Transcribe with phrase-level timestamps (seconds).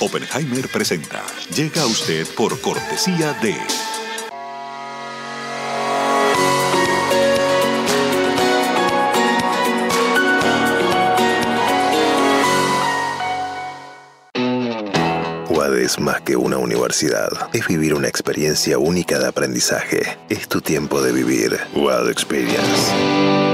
[0.00, 1.22] Oppenheimer presenta.
[1.54, 3.56] Llega a usted por cortesía de...
[15.48, 17.28] UAD es más que una universidad.
[17.52, 20.18] Es vivir una experiencia única de aprendizaje.
[20.28, 21.58] Es tu tiempo de vivir.
[21.74, 23.53] UAD Experience.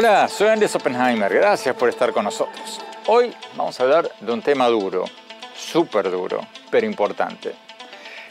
[0.00, 1.34] Hola, soy Andrés Oppenheimer.
[1.34, 2.80] Gracias por estar con nosotros.
[3.08, 5.06] Hoy vamos a hablar de un tema duro,
[5.56, 7.52] súper duro, pero importante.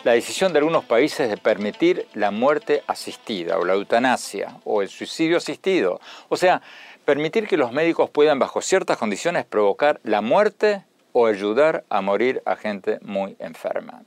[0.05, 4.88] La decisión de algunos países de permitir la muerte asistida o la eutanasia o el
[4.88, 6.00] suicidio asistido.
[6.30, 6.61] O sea,
[7.03, 12.42] permitir que los médicos puedan bajo ciertas condiciones provocar la muerte o ayudar a morir
[12.45, 14.03] a gente muy enferma.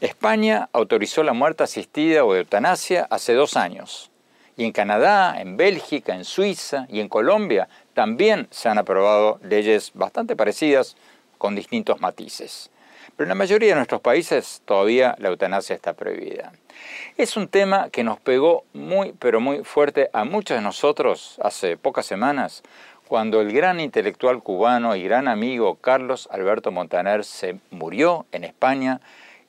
[0.00, 4.07] España autorizó la muerte asistida o eutanasia hace dos años.
[4.58, 9.92] Y en Canadá, en Bélgica, en Suiza y en Colombia también se han aprobado leyes
[9.94, 10.96] bastante parecidas
[11.38, 12.68] con distintos matices.
[13.16, 16.50] Pero en la mayoría de nuestros países todavía la eutanasia está prohibida.
[17.16, 21.76] Es un tema que nos pegó muy, pero muy fuerte a muchos de nosotros hace
[21.76, 22.64] pocas semanas,
[23.06, 29.00] cuando el gran intelectual cubano y gran amigo Carlos Alberto Montaner se murió en España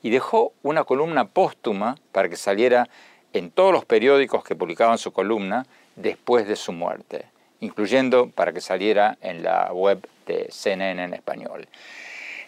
[0.04, 2.88] y dejó una columna póstuma para que saliera
[3.34, 7.26] en todos los periódicos que publicaban su columna después de su muerte,
[7.60, 11.68] incluyendo para que saliera en la web de CNN en español.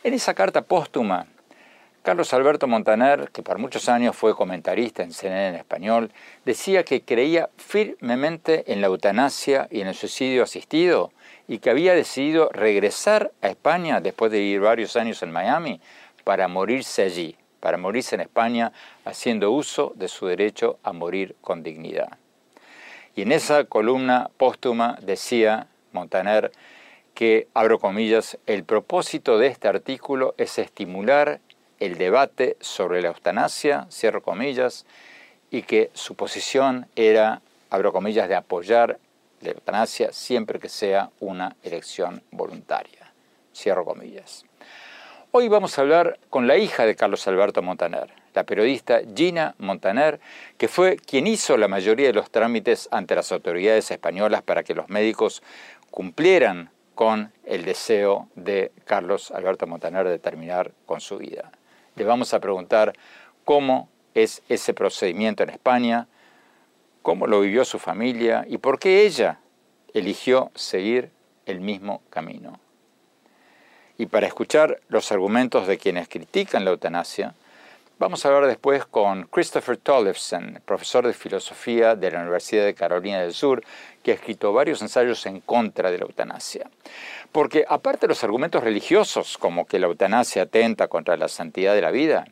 [0.03, 1.27] En esa carta póstuma,
[2.03, 6.11] Carlos Alberto Montaner, que por muchos años fue comentarista en CNN en español,
[6.45, 11.11] decía que creía firmemente en la eutanasia y en el suicidio asistido
[11.47, 15.79] y que había decidido regresar a España después de vivir varios años en Miami
[16.23, 18.73] para morirse allí, para morirse en España
[19.05, 22.17] haciendo uso de su derecho a morir con dignidad.
[23.15, 26.51] Y en esa columna póstuma decía Montaner
[27.13, 31.39] que, abro comillas, el propósito de este artículo es estimular
[31.79, 34.85] el debate sobre la eutanasia, cierro comillas,
[35.49, 38.99] y que su posición era, abro comillas, de apoyar
[39.41, 43.11] la eutanasia siempre que sea una elección voluntaria,
[43.53, 44.45] cierro comillas.
[45.33, 50.19] Hoy vamos a hablar con la hija de Carlos Alberto Montaner, la periodista Gina Montaner,
[50.57, 54.75] que fue quien hizo la mayoría de los trámites ante las autoridades españolas para que
[54.75, 55.41] los médicos
[55.89, 61.49] cumplieran con el deseo de Carlos Alberto Montaner de terminar con su vida.
[61.95, 62.91] Le vamos a preguntar
[63.45, 66.09] cómo es ese procedimiento en España,
[67.03, 69.39] cómo lo vivió su familia y por qué ella
[69.93, 71.09] eligió seguir
[71.45, 72.59] el mismo camino.
[74.01, 77.35] Y para escuchar los argumentos de quienes critican la eutanasia,
[77.99, 83.21] vamos a hablar después con Christopher Tollefson, profesor de filosofía de la Universidad de Carolina
[83.21, 83.63] del Sur,
[84.01, 86.67] que ha escrito varios ensayos en contra de la eutanasia.
[87.31, 91.81] Porque aparte de los argumentos religiosos, como que la eutanasia atenta contra la santidad de
[91.81, 92.25] la vida,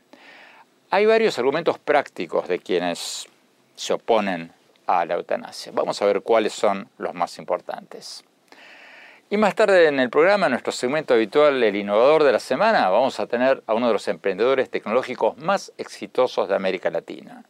[0.90, 3.28] hay varios argumentos prácticos de quienes
[3.76, 4.52] se oponen
[4.88, 5.72] a la eutanasia.
[5.72, 8.24] Vamos a ver cuáles son los más importantes.
[9.32, 12.90] Y más tarde en el programa, en nuestro segmento habitual, El Innovador de la Semana,
[12.90, 17.44] vamos a tener a uno de los emprendedores tecnológicos más exitosos de América Latina.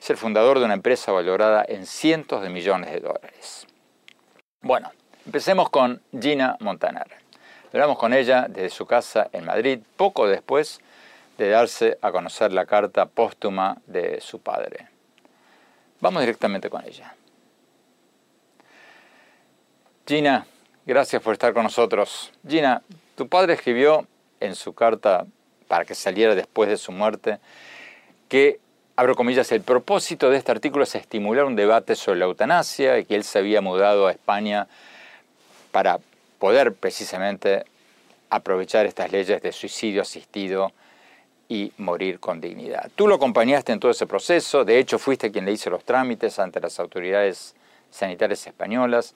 [0.00, 3.66] Es el fundador de una empresa valorada en cientos de millones de dólares.
[4.62, 4.90] Bueno,
[5.26, 7.08] empecemos con Gina Montaner.
[7.74, 10.80] Hablamos con ella desde su casa en Madrid, poco después
[11.36, 14.88] de darse a conocer la carta póstuma de su padre.
[16.00, 17.14] Vamos directamente con ella.
[20.06, 20.46] Gina,
[20.84, 22.32] Gracias por estar con nosotros.
[22.44, 22.82] Gina,
[23.14, 24.04] tu padre escribió
[24.40, 25.26] en su carta
[25.68, 27.38] para que saliera después de su muerte
[28.28, 28.58] que,
[28.96, 33.04] abro comillas, el propósito de este artículo es estimular un debate sobre la eutanasia y
[33.04, 34.66] que él se había mudado a España
[35.70, 36.00] para
[36.40, 37.64] poder precisamente
[38.28, 40.72] aprovechar estas leyes de suicidio asistido
[41.48, 42.90] y morir con dignidad.
[42.96, 46.40] Tú lo acompañaste en todo ese proceso, de hecho fuiste quien le hizo los trámites
[46.40, 47.54] ante las autoridades
[47.92, 49.14] sanitarias españolas.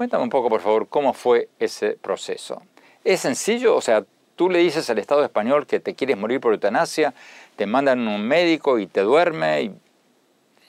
[0.00, 2.62] Cuéntame un poco, por favor, cómo fue ese proceso.
[3.04, 3.76] ¿Es sencillo?
[3.76, 4.02] O sea,
[4.34, 7.12] tú le dices al Estado español que te quieres morir por eutanasia,
[7.56, 9.74] te mandan un médico y te duerme.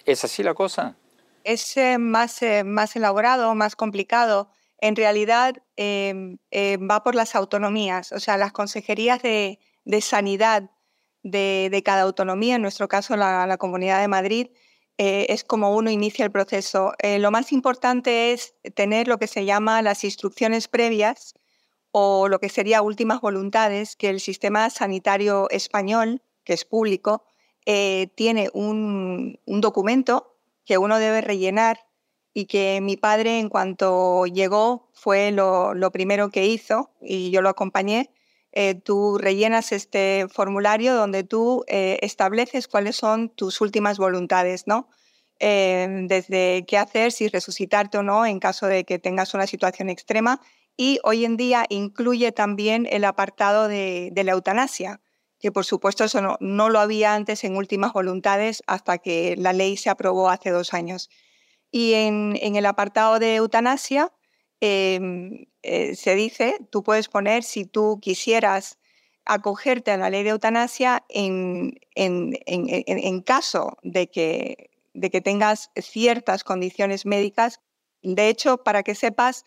[0.06, 0.98] ¿Es así la cosa?
[1.46, 4.50] es eh, más, eh, más elaborado, más complicado.
[4.80, 9.60] En realidad em, va por las autonomías, o sea, las consejerías de,
[10.02, 10.72] sanidad
[11.24, 14.48] de, cada autonomía, en nuestro caso la, Comunidad de Madrid,
[15.30, 16.94] es como uno inicia el proceso.
[17.20, 21.34] lo más importante es tener lo que se llama las instrucciones previas
[21.92, 27.24] o lo que sería últimas voluntades que el sistema sanitario español, que es público,
[27.66, 31.80] tiene un, un documento que uno debe rellenar
[32.34, 37.50] y que mi padre en cuanto llegó fue lo, primero que hizo y yo lo
[37.50, 38.10] acompañé.
[38.54, 44.90] Eh, tú rellenas este formulario donde tú eh, estableces cuáles son tus últimas voluntades, ¿no?
[45.40, 49.90] Eh, desde qué hacer, si resucitarte o no en caso de que tengas una situación
[49.90, 50.42] extrema.
[50.78, 55.02] Y hoy en día incluye también el apartado de la eutanasia
[55.42, 59.76] que por supuesto eso no, lo había antes en últimas voluntades hasta que la ley
[59.76, 61.10] se aprobó hace dos años.
[61.72, 64.12] Y en, el apartado de eutanasia
[64.62, 68.78] em, eh, se dice, tú puedes poner si tú quisieras
[69.26, 76.44] acogerte a la ley de eutanasia en, en, caso de que, de que tengas ciertas
[76.44, 77.60] condiciones médicas.
[78.02, 79.46] De hecho, para que sepas,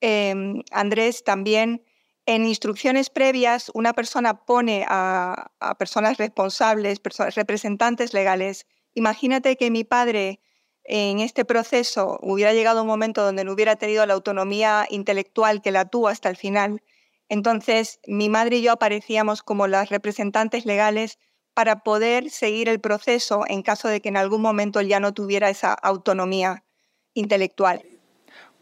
[0.00, 1.82] em, Andrés, también
[2.26, 8.66] en instrucciones previas, una persona pone a, personas responsables, personas, representantes legales.
[8.94, 10.40] Imagínate que mi padre
[10.88, 15.70] en este proceso hubiera llegado un momento donde no hubiera tenido la autonomía intelectual que
[15.70, 16.82] la tuvo hasta el final.
[17.28, 21.18] Entonces, mi madre y yo aparecíamos como las representantes legales
[21.52, 25.50] para poder seguir el proceso en caso de que en algún momento ya no tuviera
[25.50, 26.64] esa autonomía
[27.12, 27.84] intelectual.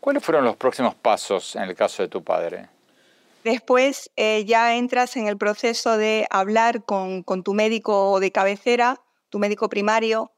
[0.01, 2.69] ¿Cuáles fueron los próximos pasos en el caso de tu padre?
[3.45, 9.39] Después eh, ya entras en el proceso de hablar con, tu médico de cabecera, tu
[9.39, 10.33] médico primario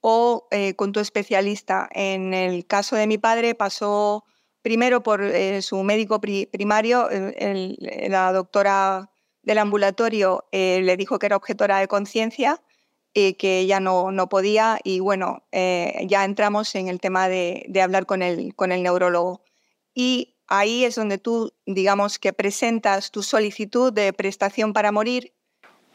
[0.00, 1.88] o eh, con tu especialista.
[1.92, 4.24] En el caso de mi padre pasó
[4.62, 9.10] primero por eh, su médico primario, la doctora
[9.42, 12.62] del ambulatorio le dijo que era objetora de conciencia
[13.14, 17.80] y que ella no, no, podía y bueno, ya entramos en el tema de, de
[17.80, 19.42] hablar con el, con el neurólogo.
[19.94, 25.34] Y ahí es donde tú, digamos, que presentas tu solicitud de prestación para morir.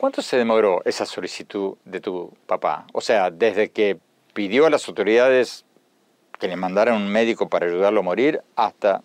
[0.03, 2.85] ¿Cuánto se demoró esa solicitud de tu papá?
[2.91, 3.97] O sea, desde que
[4.33, 5.63] pidió a las autoridades
[6.37, 9.01] que le mandaran un médico para ayudarlo a morir hasta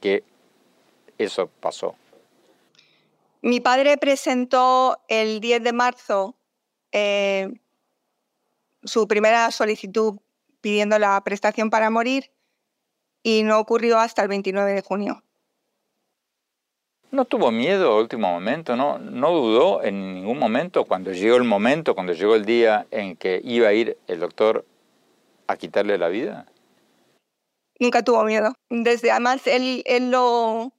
[0.00, 0.24] que
[1.16, 1.94] eso pasó.
[3.40, 6.34] Mi padre presentó el 10 de marzo
[6.90, 7.48] eh,
[8.82, 10.18] su primera solicitud
[10.60, 12.32] pidiendo la prestación para morir
[13.22, 15.22] y no ocurrió hasta el 29 de junio.
[17.12, 18.74] ¿No tuvo miedo al último momento?
[18.74, 18.98] ¿no?
[18.98, 23.38] ¿No dudó en ningún momento cuando llegó el momento, cuando llegó el día en que
[23.44, 24.64] iba a ir el doctor
[25.46, 26.46] a quitarle la vida?
[27.78, 28.54] Nunca tuvo miedo.
[28.70, 30.72] Desde además él, él, lo,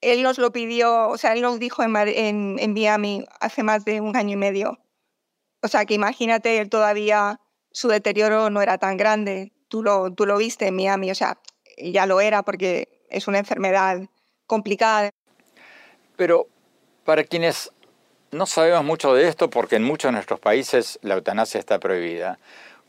[0.00, 3.84] él nos lo pidió, o sea, él nos dijo en, en, en Miami hace más
[3.84, 4.80] de un año y medio.
[5.62, 7.38] O sea, que imagínate, él todavía,
[7.70, 9.52] su deterioro no era tan grande.
[9.68, 11.40] Tú lo, tú lo viste en Miami, o sea,
[11.78, 14.00] ya lo era porque es una enfermedad
[14.46, 15.10] complicada.
[16.20, 16.48] Pero
[17.06, 17.72] para quienes
[18.30, 22.38] no sabemos mucho de esto, porque en muchos de nuestros países la eutanasia está prohibida,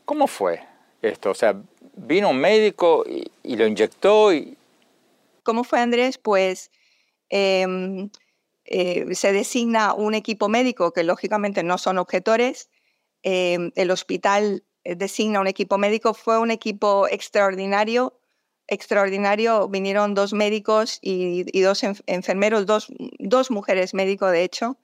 [0.04, 0.60] ¿cómo fue
[1.00, 1.30] esto?
[1.30, 1.56] O sea,
[1.96, 4.28] vino un médico y, lo inyectó.
[5.44, 6.18] ¿Cómo fue Andrés?
[6.18, 6.70] Pues
[7.30, 8.10] em,
[8.66, 12.68] eh, se designa un equipo médico que lógicamente no son objetores.
[13.22, 16.12] Em, el hospital eh, designa un equipo médico.
[16.12, 18.12] Fue un equipo extraordinario
[18.72, 19.68] extraordinario.
[19.68, 22.88] Vinieron dos médicos y, dos enfermeros, dos,
[23.18, 24.78] dos, mujeres médicos, de hecho,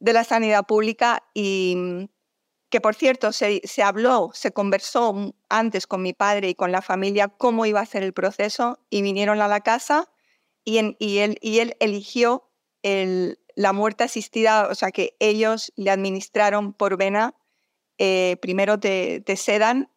[0.00, 2.08] de la sanidad pública y
[2.70, 6.82] que, por cierto, se, se, habló, se conversó antes con mi padre y con la
[6.82, 10.10] familia cómo iba a ser el proceso y vinieron a la casa
[10.64, 12.50] y, en, y, él, y él eligió
[12.82, 17.34] el, la muerte asistida, o sea, que ellos le administraron por vena.
[17.96, 19.90] Eh, primero te sedan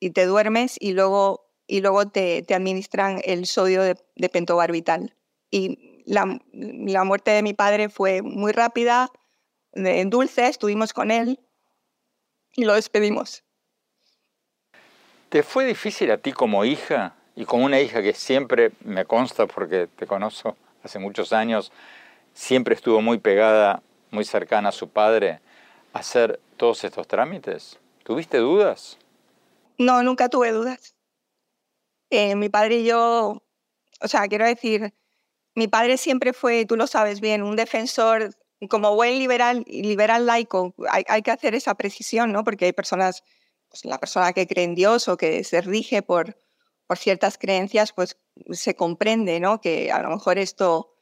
[0.00, 3.94] y te duermes y luego y luego te, administran el sodio de,
[4.28, 5.14] pentobarbital.
[5.52, 9.08] Y la, la, muerte de mi padre fue muy rápida,
[9.72, 11.38] en dulce, estuvimos con él
[12.56, 13.44] y lo despedimos.
[15.28, 19.46] ¿Te fue difícil a ti como hija y como una hija que siempre me consta
[19.46, 21.70] porque te conozco hace muchos años,
[22.34, 25.38] siempre estuvo muy pegada, muy cercana a su padre,
[25.92, 27.78] hacer todos estos trámites?
[28.02, 28.98] ¿Tuviste dudas?
[29.78, 30.96] No, nunca tuve dudas.
[32.10, 33.42] Eh, mi padre y yo,
[34.00, 34.94] o sea, quiero decir,
[35.54, 38.36] mi padre siempre fue, tú lo sabes bien, un defensor,
[38.68, 42.44] como buen liberal, liberal laico, hay, que hacer esa precisión, ¿no?
[42.44, 43.22] Porque hay personas
[43.70, 46.36] pues, la persona que cree en Dios o que se rige por,
[46.86, 48.18] por ciertas creencias, pues
[48.50, 49.60] se comprende, ¿no?
[49.60, 50.92] Que a lo mejor esto,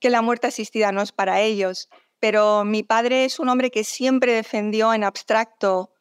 [0.00, 1.88] que la muerte asistida no es para ellos.
[2.20, 5.93] Pero mi padre es un hombre que siempre defendió en abstracto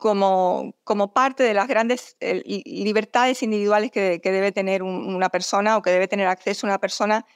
[0.00, 5.82] como, como parte de las grandes eh, libertades individuales que, debe tener una persona o
[5.82, 7.26] que debe tener acceso una persona,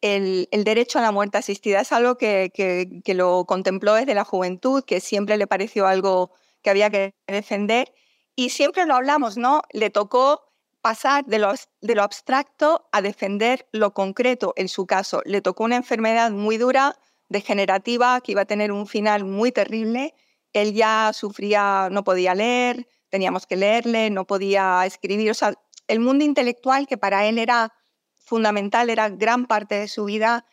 [0.00, 4.84] el, derecho a la muerte asistida es algo que, que, lo contempló desde la juventud,
[4.84, 7.92] que siempre le pareció algo que había que defender
[8.36, 9.62] y siempre lo hablamos, ¿no?
[9.72, 10.42] Le tocó
[10.80, 15.22] pasar de lo, de lo abstracto a defender lo concreto en su caso.
[15.24, 16.96] Le tocó una enfermedad muy dura,
[17.28, 20.14] degenerativa, que iba a tener un final muy terrible
[20.52, 25.30] él ya sufría, no podía leer, teníamos que leerle, no podía escribir.
[25.30, 25.54] O sea,
[25.88, 27.72] el mundo intelectual, que para él era
[28.16, 30.46] fundamental, era gran parte de su vida,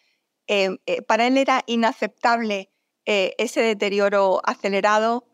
[0.47, 2.71] eh, eh, para él era inaceptable
[3.05, 5.25] eh, ese deterioro acelerado,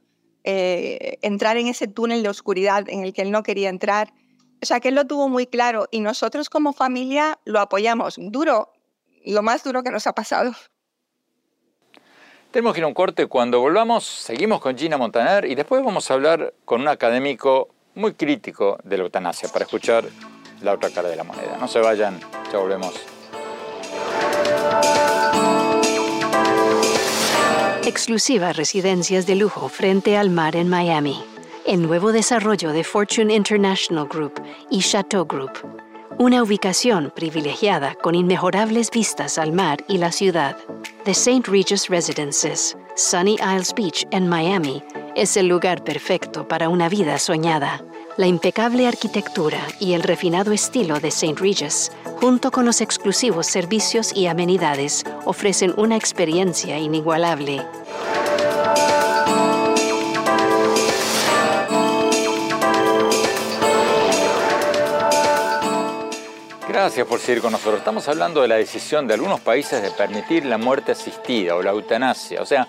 [0.47, 4.13] entrar en ese túnel de oscuridad en el que él no quería entrar.
[4.61, 8.71] O sea, que él lo tuvo muy claro y nosotros como familia lo apoyamos duro,
[9.25, 10.53] lo más duro que nos ha pasado.
[12.55, 13.27] Tenemos que ir a un corte.
[13.27, 18.13] Cuando volvamos, seguimos con Gina Montaner y después vamos a hablar con un académico muy
[18.13, 20.05] crítico de la eutanasia para escuchar
[20.61, 21.57] la otra cara de la moneda.
[21.59, 22.17] No se vayan,
[22.53, 22.93] ya volvemos.
[27.85, 31.21] Exclusivas residencias de lujo frente al mar en Miami.
[31.65, 35.59] El nuevo desarrollo de Fortune International Group y Chateau Group
[36.17, 40.55] una ubicación privilegiada con inmejorables vistas al mar y la ciudad.
[41.05, 41.47] The St.
[41.51, 44.81] Regis Residences, Sunny Isles Beach en Miami,
[45.15, 47.79] es el lugar perfecto para una vida soñada.
[48.17, 51.35] La impecable arquitectura y el refinado estilo de St.
[51.39, 57.61] Regis, junto con los exclusivos servicios y amenidades, ofrecen una experiencia inigualable.
[66.85, 67.79] Gracias por seguir con nosotros.
[67.79, 71.71] Estamos hablando de la decisión de algunos países de permitir la muerte asistida o la
[71.71, 72.67] eutanasia, o sea,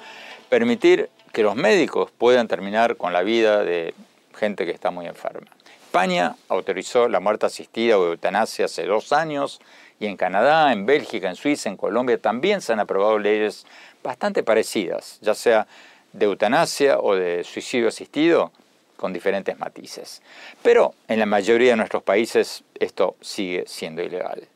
[0.48, 3.92] permitir que los médicos puedan terminar con la vida de
[4.34, 5.46] gente que está muy enferma.
[5.84, 9.60] España autorizó la muerte asistida o eutanasia hace dos años
[10.00, 13.66] y en Canadá, en Bélgica, en Suiza, en Colombia también se han aprobado leyes
[14.02, 15.66] bastante parecidas, ya sea
[16.14, 18.50] de eutanasia o de suicidio asistido,
[18.96, 20.22] con diferentes matices.
[20.62, 24.48] Pero en la mayoría de nuestros países esto sigue siendo ilegal.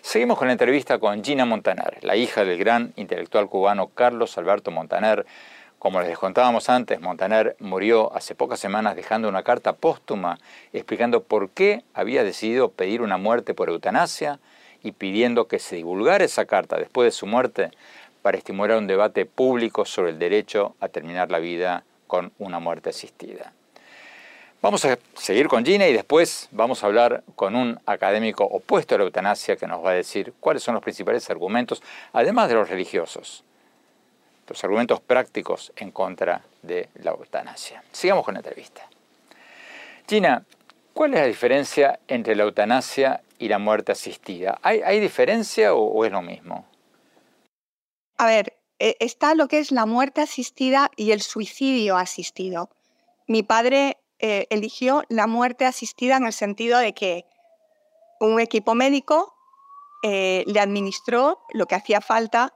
[0.00, 4.70] Seguimos con la entrevista con Gina Montaner, la hija del gran intelectual cubano Carlos Alberto
[4.70, 5.26] Montaner.
[5.78, 10.38] Como les contábamos antes, Montaner murió hace pocas semanas dejando una carta póstuma
[10.72, 14.38] explicando por qué había decidido pedir una muerte por eutanasia
[14.82, 17.70] y pidiendo que se divulgara esa carta después de su muerte
[18.22, 22.90] para estimular un debate público sobre el derecho a terminar la vida con una muerte
[22.90, 23.52] asistida.
[24.60, 28.98] Vamos a seguir con Gina y después vamos a hablar con un académico opuesto a
[28.98, 31.80] la eutanasia que nos va a decir cuáles son los principales argumentos,
[32.12, 33.44] además de los religiosos,
[34.48, 37.84] los argumentos prácticos en contra de la eutanasia.
[37.92, 38.82] Sigamos con la entrevista.
[40.08, 40.44] Gina,
[40.92, 44.58] ¿cuál es la diferencia entre la eutanasia y la muerte asistida?
[44.62, 46.66] ¿Hay, diferencia o es lo mismo?
[48.16, 52.70] A ver, eh, está lo que es la muerte asistida y el suicidio asistido.
[53.28, 57.24] Mi padre eh, eligió la muerte asistida en el sentido de que
[58.20, 59.34] un equipo médico
[60.02, 62.54] eh, le administró lo que hacía falta.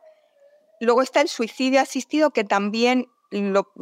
[0.80, 3.72] Luego está el suicidio asistido, que también lo,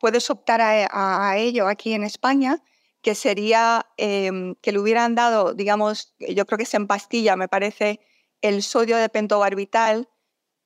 [0.00, 2.62] puedes optar a, ello aquí en España,
[3.02, 7.48] que sería em, que le hubieran dado, digamos, yo creo que es en pastilla, me
[7.48, 8.00] parece,
[8.42, 10.08] el sodio de pentobarbital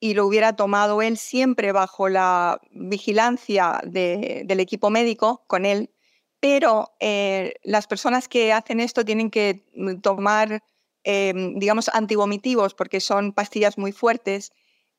[0.01, 5.91] y lo hubiera tomado él siempre bajo la vigilancia del equipo médico con él
[6.43, 10.65] pero eh, las personas que hacen esto tienen que mm, tomar,
[11.05, 14.51] em, digamos, antivomitivos porque son pastillas muy fuertes.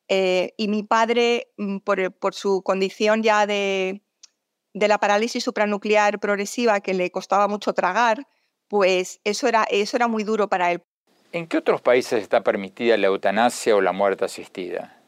[0.07, 4.01] Eh, y mi padre, mm, por, su condición ya de,
[4.73, 8.25] la parálisis supranuclear progresiva que le costaba mucho tragar,
[8.69, 10.81] pues eso era, eso era muy duro para él.
[11.33, 15.02] ¿En qué otros países está permitida la eutanasia o la muerte asistida?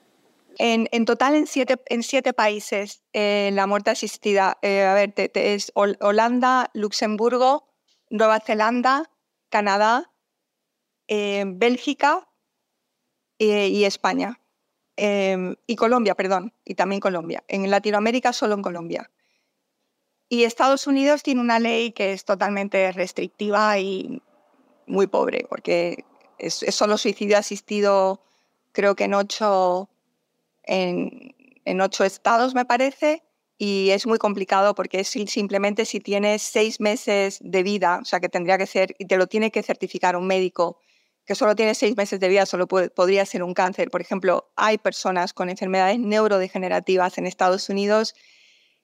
[0.57, 5.71] En, total, en siete, en siete países, eh, la muerte asistida, eh, a ver, es
[5.75, 7.67] Holanda, Luxemburgo,
[8.09, 9.11] Nueva Zelanda,
[9.49, 10.11] Canadá,
[11.07, 12.27] eh, Bélgica
[13.37, 14.39] y España.
[14.97, 17.43] y Colombia, perdón, y también Colombia.
[17.49, 19.11] En Latinoamérica solo en Colombia.
[20.29, 24.21] Y Estados Unidos tiene una ley que es totalmente restrictiva y
[24.87, 26.05] muy pobre, porque
[26.37, 28.21] es, es solo suicidio asistido,
[28.71, 29.89] creo que en ocho
[30.65, 33.23] en, ocho estados, me parece,
[33.57, 38.19] y es muy complicado porque es simplemente si tienes seis meses de vida, o sea
[38.19, 40.79] que tendría que ser, y te lo tiene que certificar un médico,
[41.25, 43.89] que solo tiene seis meses de vida, solo podría ser un cáncer.
[43.89, 48.13] Por ejemplo, hay personas con enfermedades neurodegenerativas en Estados Unidos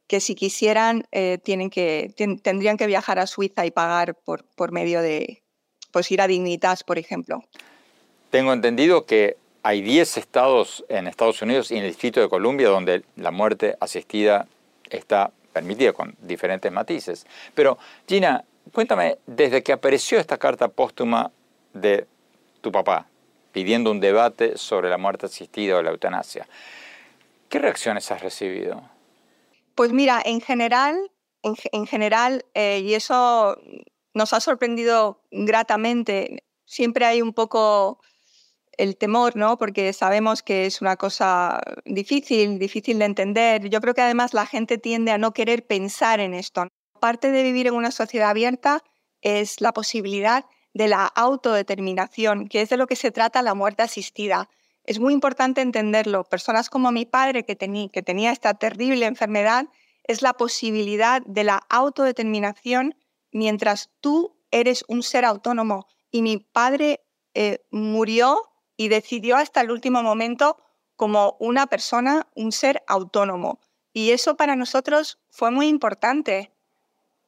[0.07, 4.71] que si quisieran eh, tienen que, tendrían que viajar a Suiza y pagar por, por
[4.71, 5.43] medio de
[5.91, 7.43] pues, ir a Dignitas, por ejemplo.
[8.29, 12.69] Tengo entendido que hay 10 estados en Estados Unidos y en el Distrito de Columbia
[12.69, 14.47] donde la muerte asistida
[14.89, 17.25] está permitida con diferentes matices.
[17.53, 17.77] Pero
[18.07, 21.31] Gina, cuéntame, desde que apareció esta carta póstuma
[21.73, 22.07] de
[22.61, 23.07] tu papá
[23.51, 26.47] pidiendo un debate sobre la muerte asistida o la eutanasia,
[27.49, 28.81] ¿qué reacciones has recibido?
[29.75, 31.11] Pues mira, en general,
[31.43, 33.57] en, general, eh, y eso
[34.13, 37.99] nos ha sorprendido gratamente, siempre hay un poco
[38.81, 39.59] el temor, ¿no?
[39.59, 43.69] Porque sabemos que es una cosa difícil, difícil de entender.
[43.69, 46.67] Yo creo que además la gente tiende a no querer pensar en esto.
[46.99, 48.83] Parte de vivir en una sociedad abierta
[49.21, 53.83] es la posibilidad de la autodeterminación, que es de lo que se trata la muerte
[53.83, 54.49] asistida.
[54.83, 56.23] Es muy importante entenderlo.
[56.23, 59.67] Personas como mi padre, que, tenía esta terrible enfermedad,
[60.05, 62.95] es la posibilidad de la autodeterminación
[63.31, 65.85] mientras tú eres un ser autónomo.
[66.09, 67.01] Y mi padre
[67.35, 70.57] eh, murió y decidió hasta el último momento
[70.95, 73.59] como una persona, un ser autónomo.
[73.93, 76.51] Y eso para nosotros fue muy importante.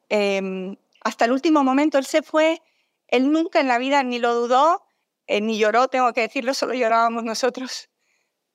[0.08, 2.62] Em, hasta el último momento él se fue,
[3.08, 4.84] él nunca en la vida ni lo dudó,
[5.26, 7.90] eh, ni lloró, tengo que decirlo, solo llorábamos nosotros.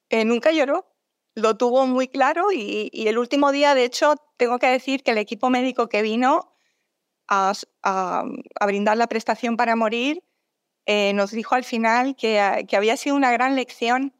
[0.10, 0.88] Eh, nunca lloró,
[1.36, 5.18] lo tuvo muy claro y, el último día, de hecho, tengo que decir que el
[5.18, 6.54] equipo médico que vino
[7.28, 7.54] a,
[7.84, 10.24] a brindar la prestación para morir
[10.86, 14.14] eh, nos dijo al final ah, que, había sido una gran lección.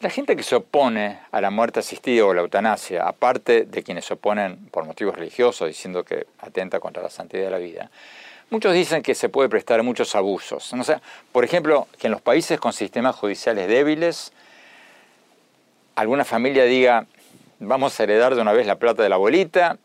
[0.00, 4.04] La gente que se opone a la muerte asistida o la eutanasia, aparte de quienes
[4.04, 7.90] se oponen por motivos religiosos, diciendo que atenta contra la santidad de la vida,
[8.50, 10.72] muchos dicen que se puede prestar muchos abusos.
[10.72, 14.32] O sea, por ejemplo, que en los países con sistemas judiciales débiles,
[15.94, 17.06] alguna familia diga,
[17.60, 19.78] vamos a heredar de una vez la plata de la abuelita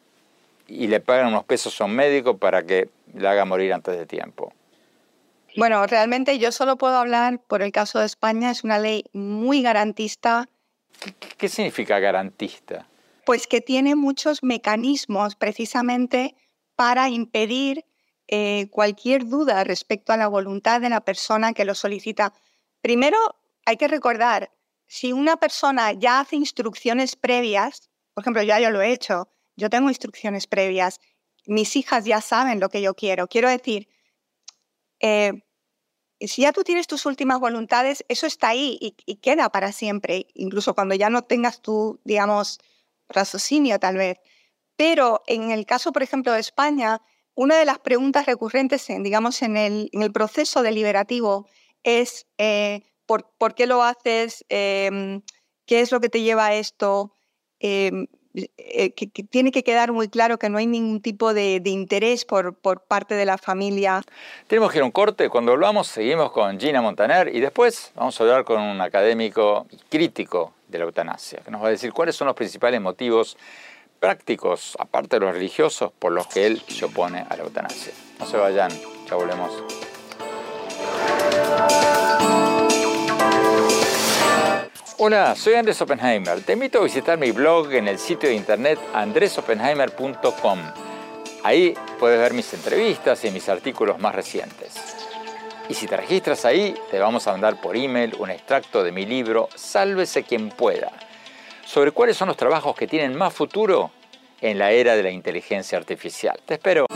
[0.67, 4.05] y le pagan unos pesos a un médico para que la haga morir antes de
[4.05, 4.53] tiempo.
[5.57, 8.51] Bueno, realmente yo solo puedo hablar por el caso de España.
[8.51, 10.47] Es una ley muy garantista.
[11.39, 12.87] ¿Qué, significa garantista?
[13.25, 16.35] Pues que tiene muchos mecanismos precisamente
[16.75, 17.85] para impedir
[18.27, 22.33] eh, cualquier duda respecto a la voluntad de la persona que lo solicita.
[22.81, 23.17] Primero,
[23.65, 24.51] hay que recordar,
[24.85, 29.71] si una persona ya hace instrucciones previas, por ejemplo, ya yo lo he hecho, yo
[29.71, 30.99] tengo instrucciones previas,
[31.47, 33.27] mis hijas ya saben lo que yo quiero.
[33.27, 33.87] Quiero decir,
[34.99, 35.33] eh,
[36.21, 40.73] si ya tú tienes tus últimas voluntades, eso está ahí y, queda para siempre, incluso
[40.73, 42.59] cuando ya no tengas tu, digamos,
[43.09, 44.17] raciocinio tal vez.
[44.75, 47.01] Pero en el caso, por ejemplo, de España,
[47.35, 51.47] una de las preguntas recurrentes, en, digamos, en el, proceso deliberativo
[51.83, 54.45] es eh, ¿por, qué lo haces?
[54.49, 55.21] Em,
[55.65, 57.13] ¿Qué es lo que te lleva a esto?
[57.59, 58.07] Em,
[58.57, 58.93] eh,
[59.29, 63.15] tiene que quedar muy claro que no hay ningún tipo de, interés por, por, parte
[63.15, 64.01] de la familia.
[64.47, 65.29] Tenemos que ir a un corte.
[65.29, 70.53] Cuando volvamos, seguimos con Gina Montaner y después vamos a hablar con un académico crítico
[70.67, 73.37] de la eutanasia, que nos va a decir cuáles son los principales motivos
[73.99, 77.93] prácticos, aparte de los religiosos, por los que él se opone a la eutanasia.
[78.19, 78.71] No se vayan,
[79.09, 79.86] ya volvemos.
[84.99, 86.41] Hola, soy Andrés Oppenheimer.
[86.41, 90.59] Te invito a visitar mi blog en el sitio de internet andresoppenheimer.com.
[91.43, 94.73] Ahí puedes ver mis entrevistas y mis artículos más recientes.
[95.69, 99.05] Y si te registras ahí, te vamos a mandar por email un extracto de mi
[99.05, 100.91] libro Sálvese quien pueda,
[101.63, 103.91] sobre cuáles son los trabajos que tienen más futuro
[104.41, 106.39] en la era de la inteligencia artificial.
[106.43, 106.87] Te espero.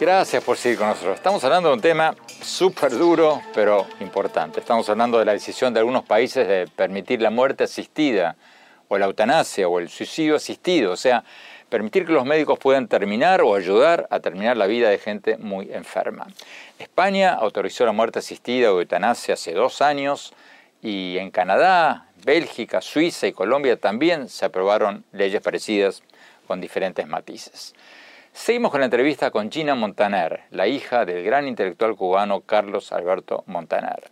[0.00, 1.14] Gracias por seguir con nosotros.
[1.14, 4.60] Estamos hablando de un tema súper duro, pero importante.
[4.60, 8.36] Estamos hablando de la decisión de algunos países de permitir la muerte asistida,
[8.88, 11.22] o la eutanasia, o el suicidio asistido, o sea,
[11.68, 15.72] permitir que los médicos puedan terminar o ayudar a terminar la vida de gente muy
[15.72, 16.26] enferma.
[16.78, 20.34] España autorizó la muerte asistida o eutanasia hace dos años
[20.82, 26.02] y en Canadá, Bélgica, Suiza y Colombia también se aprobaron leyes parecidas
[26.48, 27.74] con diferentes matices.
[28.42, 33.44] Seguimos con la entrevista con Gina Montaner, la hija del gran intelectual cubano Carlos Alberto
[33.46, 34.10] Montaner.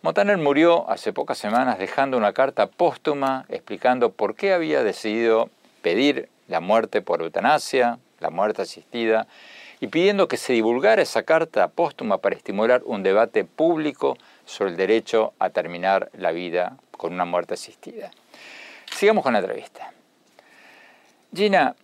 [0.00, 5.50] Montaner murió hace pocas semanas dejando una carta póstuma explicando por qué había decidido
[5.82, 9.26] pedir la muerte por eutanasia, la muerte asistida,
[9.78, 14.78] y pidiendo que se divulgara esa carta póstuma para estimular un debate público sobre el
[14.78, 18.10] derecho a terminar la vida con una muerte asistida.
[18.90, 19.92] Sigamos con la entrevista.
[21.34, 21.76] Gina,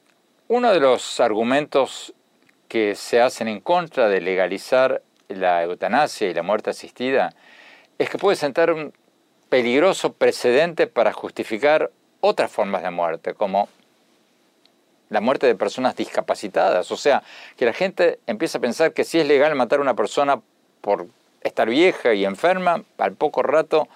[0.48, 2.14] uno de los argumentos
[2.68, 7.34] que se hacen en contra de legalizar la eutanasia y la muerte asistida
[7.98, 8.92] es que puede sentar un
[9.48, 13.68] peligroso precedente para justificar otras formas de muerte, como
[15.08, 16.90] la muerte de personas discapacitadas.
[16.90, 17.22] O sea,
[17.56, 20.40] que la gente empieza a pensar que si es legal matar a una persona
[20.80, 21.06] por
[21.42, 23.88] estar vieja y enferma, al poco rato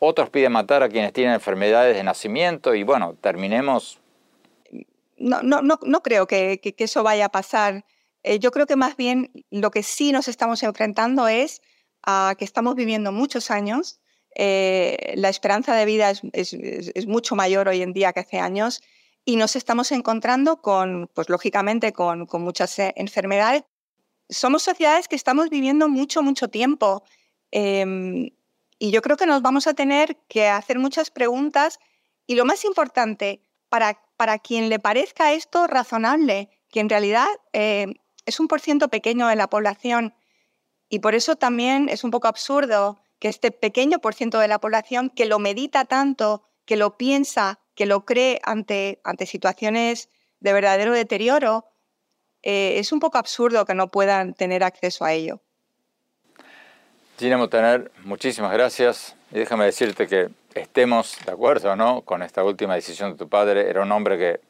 [0.00, 3.98] otros piden matar a quienes tienen enfermedades de nacimiento y bueno, terminemos...
[5.18, 7.84] No, no, no, creo que, eso vaya a pasar.
[8.22, 11.60] Eh, yo creo que más bien lo que sí nos estamos enfrentando es
[12.02, 14.00] a que estamos viviendo muchos años,
[14.34, 18.80] eh, la esperanza de vida es, es, mucho mayor hoy en día que hace años
[19.24, 23.64] y nos estamos encontrando con, pues lógicamente, con, con muchas eh, enfermedades.
[24.28, 27.02] Somos sociedades que estamos viviendo mucho, mucho tiempo.
[27.50, 28.32] Eh,
[28.78, 31.80] y yo creo que nos vamos a tener que hacer muchas preguntas
[32.26, 37.94] y lo más importante, para, para quien le parezca esto razonable, que en realidad eh,
[38.26, 40.12] es un por ciento pequeño de la población
[40.88, 44.58] y por eso también es un poco absurdo que este pequeño por ciento de la
[44.58, 50.52] población que lo medita tanto, que lo piensa, que lo cree ante, ante situaciones de
[50.52, 51.66] verdadero deterioro,
[52.42, 55.40] eh, es un poco absurdo que no puedan tener acceso a ello.
[57.18, 59.17] Gina Montaner, muchísimas gracias.
[59.30, 63.68] Y déjame decirte que estemos de acuerdo no con esta última decisión de tu padre.
[63.68, 64.40] Era un hombre que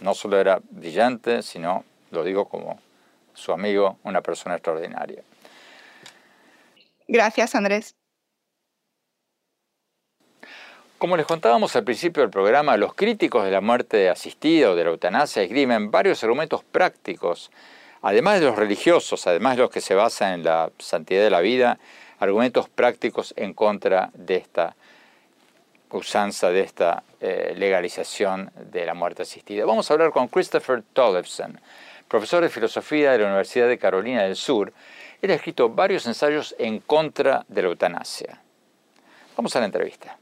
[0.00, 2.80] no solo era brillante, sino, lo digo como
[3.34, 5.22] su amigo, una persona extraordinaria.
[7.08, 7.94] Gracias, Andrés.
[10.96, 14.84] Como les contábamos al principio del programa, los críticos de la muerte asistida o de
[14.84, 17.50] la eutanasia esgrimen varios argumentos prácticos,
[18.02, 21.40] además de los religiosos, además de los que se basan en la santidad de la
[21.40, 21.80] vida,
[22.22, 24.76] argumentos prácticos en contra de esta
[25.90, 29.64] usanza, de esta eh, legalización de la muerte asistida.
[29.66, 31.60] Vamos a hablar con Christopher Tollefson,
[32.06, 34.72] profesor de filosofía de la Universidad de Carolina del Sur.
[35.20, 38.40] Él ha escrito varios ensayos en contra de la eutanasia.
[39.36, 40.16] Vamos a la entrevista.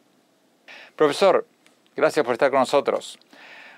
[0.96, 1.46] Profesor,
[1.94, 3.18] gracias por estar con nosotros.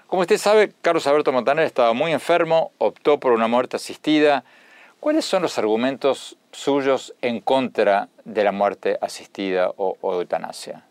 [0.07, 4.45] Como usted sabe, Carlos Alberto Montaner estaba muy enfermo, optó por una muerte asistida.
[5.01, 10.85] ¿Cuáles son los argumentos suyos en contra de la muerte asistida o, o eutanasia?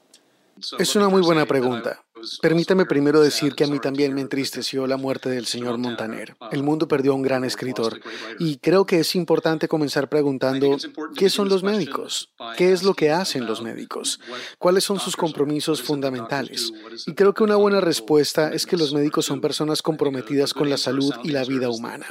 [0.78, 2.04] Es una muy buena pregunta.
[2.42, 6.36] Permítame primero decir que a mí también me entristeció la muerte del señor Montaner.
[6.52, 8.00] El mundo perdió a un gran escritor
[8.40, 10.78] y creo que es importante comenzar preguntando,
[11.16, 12.32] ¿qué son los médicos?
[12.58, 14.20] ¿Qué es lo que hacen los médicos?
[14.58, 16.72] ¿Cuáles son sus compromisos fundamentales?
[17.08, 20.78] Y creo que una buena respuesta es que los médicos son personas comprometidas con la
[20.78, 22.06] salud y la vida humana.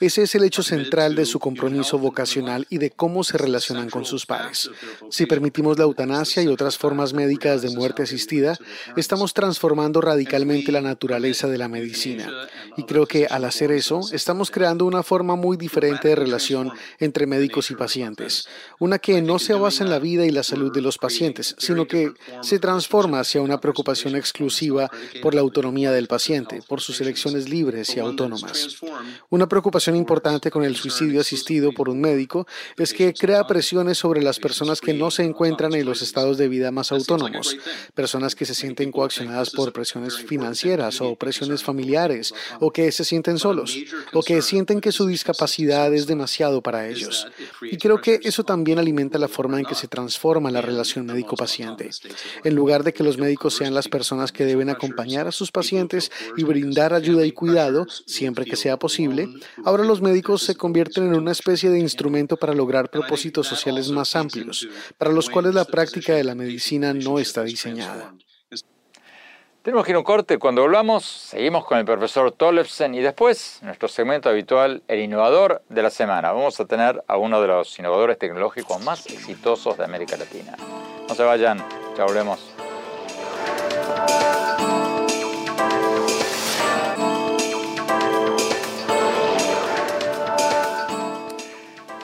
[0.00, 4.04] Ese es el hecho central de su compromiso vocacional y de cómo se relacionan con
[4.04, 4.70] sus pares.
[5.10, 8.56] Si permitimos la eutanasia y otras formas médicas de muerte asistida,
[8.96, 12.30] estamos transformando radicalmente la naturaleza de la medicina.
[12.76, 17.26] Y creo que al hacer eso, estamos creando una forma muy diferente de relación entre
[17.26, 18.46] médicos y pacientes.
[18.78, 21.88] Una que no se basa en la vida y la salud de los pacientes, sino
[21.88, 24.88] que se transforma hacia una preocupación exclusiva
[25.20, 28.76] por la autonomía del paciente, por sus elecciones libres y autónomas.
[29.28, 34.22] Una preocupación importante con el suicidio asistido por un médico es que crea presiones sobre
[34.22, 37.56] las personas que no se encuentran en los estados de vida más autónomos,
[37.92, 43.38] personas que se sienten coaccionadas por presiones financieras o presiones familiares, o que se sienten
[43.38, 43.76] solos,
[44.12, 47.26] o que sienten que su discapacidad es demasiado para ellos.
[47.62, 51.90] Y creo que eso también alimenta la forma en que se transforma la relación médico-paciente.
[52.44, 56.10] En lugar de que los médicos sean las personas que deben acompañar a sus pacientes
[56.36, 59.28] y brindar ayuda y cuidado siempre que sea posible,
[59.64, 64.16] ahora los médicos se convierten en una especie de instrumento para lograr propósitos sociales más
[64.16, 64.68] amplios,
[64.98, 68.14] para los cuales la práctica de la medicina no está diseñada.
[69.62, 70.38] Tenemos que ir a un corte.
[70.38, 75.82] Cuando volvamos, seguimos con el profesor Tollefsen y después, nuestro segmento habitual, el innovador de
[75.84, 76.32] la semana.
[76.32, 80.56] Vamos a tener a uno de los innovadores tecnológicos más exitosos de América Latina.
[81.08, 81.64] No se vayan,
[81.96, 82.40] ya volvemos.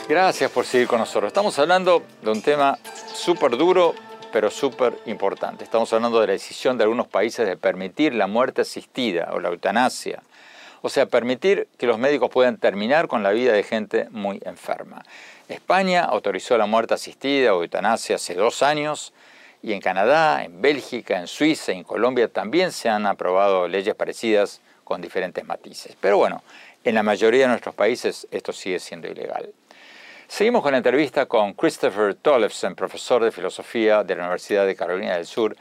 [0.08, 1.26] Gracias por seguir con nosotros.
[1.26, 2.78] Estamos hablando de un tema
[3.12, 3.96] súper duro,
[4.32, 5.64] pero súper importante.
[5.64, 9.48] Estamos hablando de la decisión de algunos países de permitir la muerte asistida o la
[9.48, 10.22] eutanasia.
[10.82, 15.04] O sea, permitir que los médicos puedan terminar con la vida de gente muy enferma.
[15.48, 19.12] España autorizó la muerte asistida o eutanasia hace dos años
[19.62, 23.94] y en Canadá, en Bélgica, en Suiza y en Colombia también se han aprobado leyes
[23.94, 25.96] parecidas con diferentes matices.
[26.00, 26.42] Pero bueno,
[26.84, 29.50] en la mayoría de nuestros países esto sigue siendo ilegal.
[30.28, 35.16] Seguimos con la entrevista con Christopher Tollefson, profesor de filosofía de la Universidad de Carolina
[35.16, 35.56] del Sur,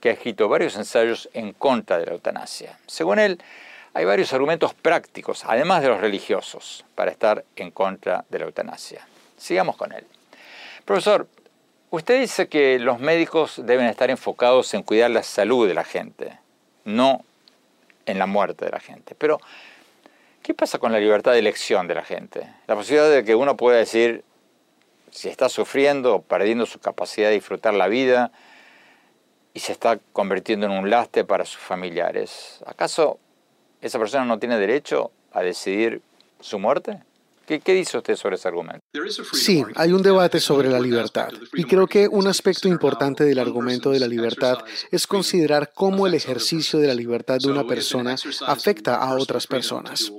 [0.00, 2.76] que ha escrito varios ensayos en contra de la eutanasia.
[2.88, 3.40] Según él,
[3.94, 9.06] hay varios argumentos prácticos, además de los religiosos, para estar en contra de la eutanasia.
[9.36, 10.04] Sigamos con él.
[10.84, 11.28] Profesor,
[11.90, 16.36] usted dice que los médicos deben estar enfocados en cuidar la salud de la gente,
[16.84, 17.24] no
[18.04, 19.14] en la muerte de la gente.
[19.14, 19.40] Pero,
[20.48, 22.48] ¿qué pasa con la libertad de elección de la gente?
[22.66, 24.24] La posibilidad de que uno pueda decir
[25.10, 28.32] si está sufriendo o perdiendo su capacidad de disfrutar la vida
[29.52, 32.62] y se está convirtiendo en un lastre para sus familiares.
[32.64, 33.18] ¿Acaso
[33.82, 36.00] esa persona no tiene derecho a decidir
[36.40, 37.02] su muerte?
[37.48, 38.80] ¿Qué, dice usted sobre ese argumento?
[39.32, 41.30] Sí, hay un debate sobre la libertad.
[41.54, 44.58] Y creo que un aspecto importante del argumento de la libertad
[44.90, 50.12] es considerar cómo el ejercicio de la libertad de una persona afecta a otras personas.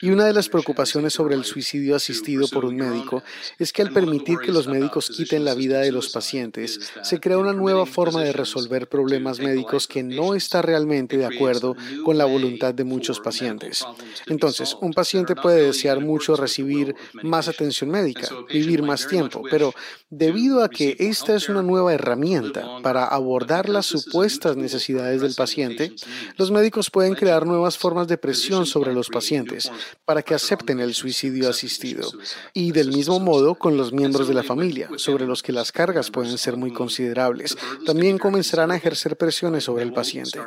[0.00, 3.24] Y una de las preocupaciones sobre el suicidio asistido por un médico
[3.58, 7.38] es que al permitir que los médicos quiten la vida de los pacientes, se crea
[7.38, 12.26] una nueva forma de resolver problemas médicos que no está realmente de acuerdo con la
[12.26, 13.84] voluntad de muchos pacientes.
[14.28, 16.75] Entonces, un paciente puede desear mucho recibir
[17.22, 19.72] más atención médica, vivir más tiempo, pero
[20.10, 25.92] debido a que esta es una nueva herramienta para abordar las supuestas necesidades del paciente,
[26.36, 29.70] los médicos pueden crear nuevas formas de presión sobre los pacientes
[30.04, 32.10] para que acepten el suicidio asistido.
[32.52, 36.10] Y del mismo modo con los miembros de la familia, sobre los que las cargas
[36.10, 40.38] pueden ser muy considerables, también comenzarán a ejercer presiones sobre el paciente.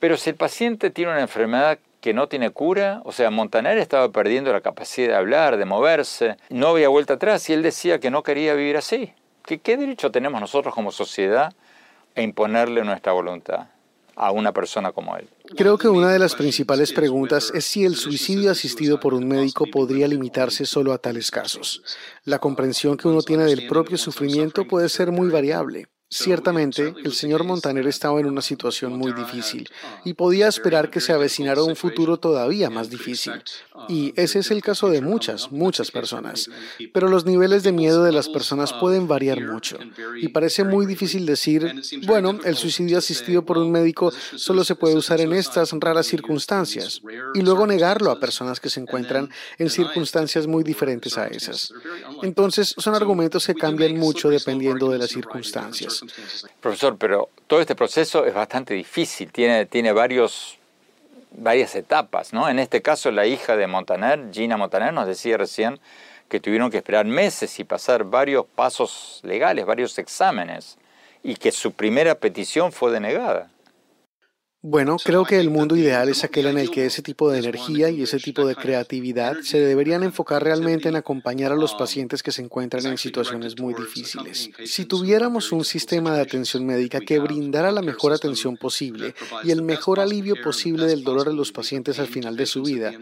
[0.00, 3.00] Pero si el paciente tiene una enfermedad que no tiene cura.
[3.04, 7.48] O sea, Montaner estaba perdiendo la capacidad de hablar, de moverse, no había vuelta atrás
[7.50, 9.12] y él decía que no quería vivir así.
[9.44, 11.54] ¿Qué, qué derecho tenemos nosotros como sociedad
[12.14, 13.68] a imponerle nuestra voluntad
[14.14, 15.28] a una persona como él?
[15.56, 19.64] Creo que una de las principales preguntas es si el suicidio asistido por un médico
[19.70, 21.82] podría limitarse solo a tales casos.
[22.24, 25.86] La comprensión que uno tiene del propio sufrimiento puede ser muy variable.
[26.10, 29.68] Ciertamente, el señor Montaner estaba en una situación muy difícil
[30.06, 33.34] y podía esperar que se avecinara un futuro todavía más difícil.
[33.90, 36.48] Y ese es el caso de muchas, muchas personas.
[36.94, 39.76] Pero los niveles de miedo de las personas pueden variar mucho.
[40.18, 41.74] Y parece muy difícil decir,
[42.06, 47.02] bueno, el suicidio asistido por un médico solo se puede usar en estas raras circunstancias.
[47.34, 51.70] Y luego negarlo a personas que se encuentran en circunstancias muy diferentes a esas.
[52.22, 55.97] Entonces, son argumentos que cambian mucho dependiendo de las circunstancias.
[56.60, 60.58] Profesor, pero todo este proceso es bastante difícil, tiene, tiene varios,
[61.32, 62.48] varias etapas, ¿no?
[62.48, 65.80] En este caso, la hija de Montaner, Gina Montaner, nos decía recién
[66.28, 70.76] que tuvieron que esperar meses y pasar varios pasos legales, varios exámenes,
[71.22, 73.50] y que su primera petición fue denegada.
[74.60, 77.90] Bueno, creo que el mundo ideal es aquel en el que ese tipo de energía
[77.90, 82.32] y ese tipo de creatividad se deberían enfocar realmente en acompañar a los pacientes que
[82.32, 84.50] se encuentran en situaciones muy difíciles.
[84.64, 89.62] Si tuviéramos un sistema de atención médica que brindara la mejor atención posible y el
[89.62, 92.92] mejor alivio posible del dolor de los pacientes al final de su vida,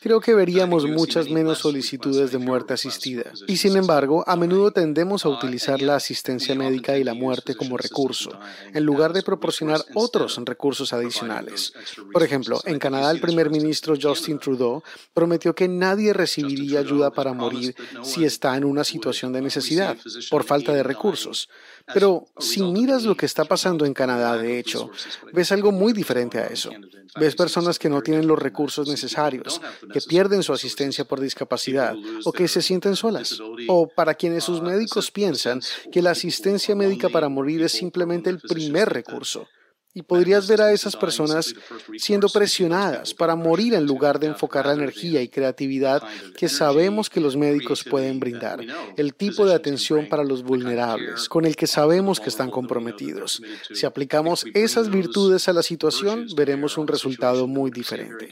[0.00, 3.24] creo que veríamos muchas menos solicitudes de muerte asistida.
[3.46, 7.76] Y sin embargo, a menudo tendemos a utilizar la asistencia médica y la muerte como
[7.76, 8.30] recurso,
[8.72, 11.72] en lugar de proporcionar otros recursos adicionales adicionales.
[12.12, 17.32] Por ejemplo, en Canadá el primer ministro Justin Trudeau prometió que nadie recibiría ayuda para
[17.32, 19.96] morir si está en una situación de necesidad
[20.30, 21.48] por falta de recursos.
[21.92, 24.90] Pero si miras lo que está pasando en Canadá, de hecho,
[25.32, 26.70] ves algo muy diferente a eso.
[27.18, 29.60] Ves personas que no tienen los recursos necesarios,
[29.92, 33.38] que pierden su asistencia por discapacidad o que se sienten solas.
[33.68, 35.60] O para quienes sus médicos piensan
[35.90, 39.48] que la asistencia médica para morir es simplemente el primer recurso.
[39.94, 41.54] Y podrías ver a esas personas
[41.98, 46.02] siendo presionadas para morir en lugar de enfocar la energía y creatividad
[46.36, 48.60] que sabemos que los médicos pueden brindar,
[48.96, 53.42] el tipo de atención para los vulnerables, con el que sabemos que están comprometidos.
[53.74, 58.30] Si aplicamos esas virtudes a la situación, veremos un resultado muy diferente.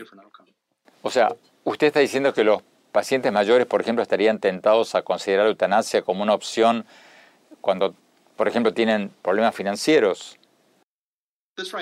[1.02, 5.44] O sea, usted está diciendo que los pacientes mayores, por ejemplo, estarían tentados a considerar
[5.44, 6.86] la eutanasia como una opción
[7.60, 7.94] cuando,
[8.36, 10.38] por ejemplo, tienen problemas financieros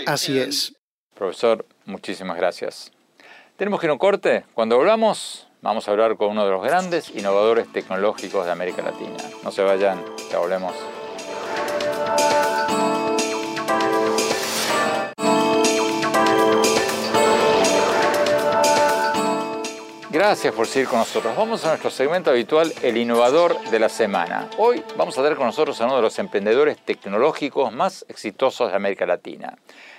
[0.07, 0.75] Así es.
[1.15, 2.93] Profesor, muchísimas gracias.
[3.57, 4.45] Tenemos que ir a un corte.
[4.55, 9.17] Cuando volvamos, vamos a hablar con uno de los grandes innovadores tecnológicos de América Latina.
[9.43, 10.75] No se vayan, ya volvemos.
[20.19, 21.37] Gracias por seguir con nosotros.
[21.37, 24.51] Vamos a nuestro segmento habitual, el innovador de la semana.
[24.59, 28.75] Hoy vamos a tener con nosotros a uno de los emprendedores tecnológicos más exitosos de
[28.75, 29.57] América Latina,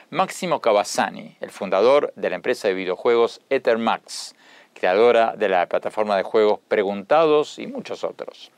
[0.10, 4.36] Máximo Cavazzani, el fundador de la empresa de videojuegos Ethermax,
[4.74, 8.52] creadora de la plataforma de juegos Preguntados y muchos otros.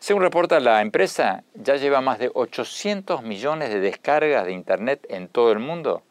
[0.00, 5.28] Según reporta la empresa, ya lleva más de 800 millones de descargas de Internet en
[5.28, 6.02] todo el mundo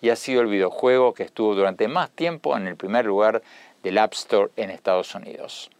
[0.00, 3.42] y ha sido el videojuego que estuvo durante más tiempo en el primer lugar
[3.82, 5.70] del App Store en Estados Unidos.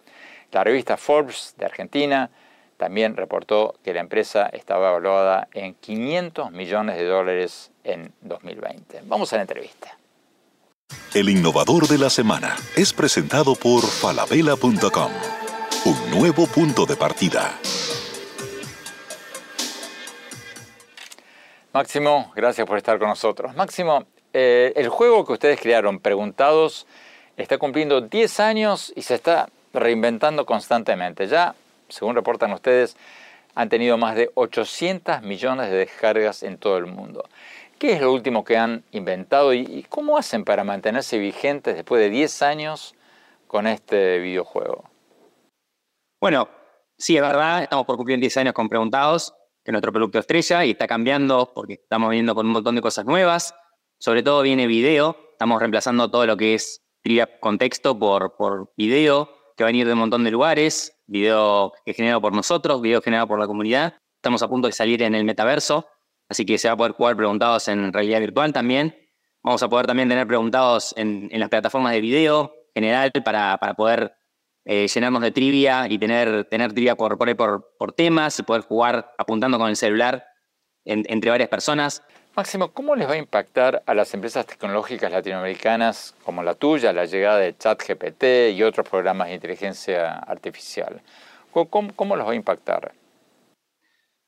[0.53, 2.31] La revista Forbes de Argentina
[2.77, 9.03] también reportó que la empresa estaba evaluada en 500 millones de dólares en 2020.
[9.05, 9.99] Vamos a la entrevista.
[11.15, 15.11] El innovador de la semana es presentado por falabella.com
[15.85, 17.59] un nuevo punto de partida.
[21.73, 23.55] Máximo, gracias por estar con nosotros.
[23.55, 26.87] Máximo, eh, el juego que ustedes crearon, Preguntados,
[27.42, 31.27] está cumpliendo 10 años y se está reinventando constantemente.
[31.27, 31.55] Ya,
[31.88, 32.96] según reportan ustedes,
[33.55, 37.24] han tenido más de 800 millones de descargas en todo el mundo.
[37.79, 42.11] ¿Qué es lo último que han inventado y cómo hacen para mantenerse vigentes después de
[42.11, 42.94] 10 años
[43.46, 44.85] con este videojuego?
[46.20, 46.48] Bueno,
[46.96, 49.33] sí, es verdad, estamos por cumplir 10 años con Preguntados,
[49.64, 52.83] que es nuestro producto estrella, y está cambiando porque estamos viendo con un montón de
[52.83, 53.55] cosas nuevas.
[54.01, 56.83] Sobre todo viene video, estamos reemplazando todo lo que es
[57.41, 61.95] contexto por, por video, que va a venir de un montón de lugares, video que
[61.95, 63.95] generado por nosotros, video generado por la comunidad.
[64.17, 65.87] Estamos a punto de salir en el metaverso,
[66.29, 68.97] así que se va a poder jugar preguntados en realidad virtual también.
[69.43, 73.75] Vamos a poder también tener preguntados en, en las plataformas de video general para, para
[73.75, 74.13] poder
[74.71, 79.59] eh, llenarnos de trivia y tener, tener trivia por, por, por, temas, poder jugar apuntando
[79.59, 80.27] con el celular
[80.85, 82.03] entre varias personas.
[82.38, 87.05] Máximo, ¿cómo les va a impactar a las empresas tecnológicas latinoamericanas como la tuya la
[87.05, 91.03] llegada de ChatGPT y otros programas de inteligencia artificial?
[91.51, 92.92] ¿Cómo, los va a impactar?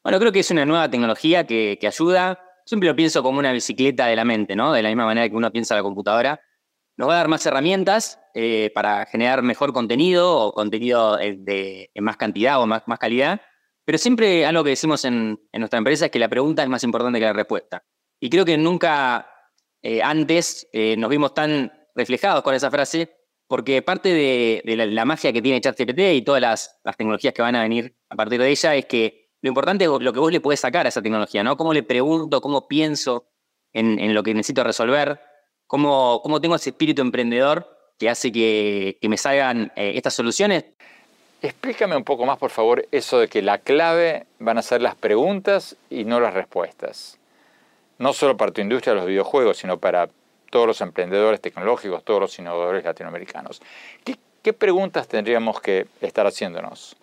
[0.02, 2.40] Bueno, creo que es una nueva tecnología que, ayuda.
[2.64, 4.72] Siempre lo pienso como una bicicleta de la mente, ¿no?
[4.72, 6.40] De la misma manera que uno piensa la computadora
[6.96, 11.92] nos va a dar más herramientas eh, para generar mejor contenido o contenido eh, de,
[12.00, 13.40] más cantidad o más calidad,
[13.90, 17.18] pero siempre algo que decimos en, nuestra empresa es que la pregunta es más importante
[17.18, 17.82] que la respuesta.
[18.20, 19.26] Y creo que nunca
[19.82, 23.16] eh, antes nos vimos tan reflejados con esa frase,
[23.48, 27.62] porque parte de, la, magia que tiene ChatGPT y todas las, tecnologías que van a
[27.62, 30.60] venir a partir de ella es que lo importante es lo que vos le podés
[30.60, 31.56] sacar a esa tecnología, ¿no?
[31.56, 33.26] Cómo le pregunto, cómo pienso
[33.72, 35.20] en, lo que necesito resolver,
[35.70, 37.64] ¿Cómo, cómo tengo ese espíritu emprendedor
[37.96, 40.64] que hace que, me salgan eh, estas soluciones?
[41.40, 44.96] Explícame un poco más, por favor, eso de que la clave van a ser las
[44.96, 47.19] preguntas y no las respuestas.
[48.00, 50.08] No solo para tu industria de los videojuegos, sino para
[50.50, 53.60] todos los emprendedores tecnológicos, todos los innovadores latinoamericanos.
[54.42, 56.96] ¿Qué, preguntas tendríamos que estar haciéndonos?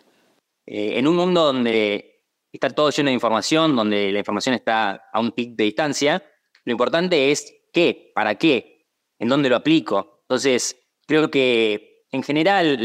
[0.65, 5.19] Eh, en un mundo donde está todo lleno de información, donde la información está a
[5.19, 6.23] un pic de distancia,
[6.65, 8.87] lo importante es qué, para qué,
[9.19, 10.21] en dónde lo aplico.
[10.23, 12.79] Entonces, creo que en general